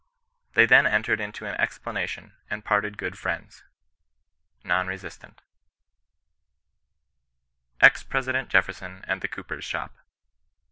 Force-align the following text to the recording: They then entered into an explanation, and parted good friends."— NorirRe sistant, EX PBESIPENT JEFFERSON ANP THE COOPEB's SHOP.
They 0.55 0.65
then 0.65 0.87
entered 0.87 1.19
into 1.21 1.45
an 1.45 1.53
explanation, 1.61 2.33
and 2.49 2.65
parted 2.65 2.97
good 2.97 3.19
friends."— 3.19 3.63
NorirRe 4.65 4.97
sistant, 4.99 5.37
EX 7.81 8.01
PBESIPENT 8.05 8.47
JEFFERSON 8.49 9.03
ANP 9.07 9.21
THE 9.21 9.27
COOPEB's 9.27 9.63
SHOP. 9.63 9.95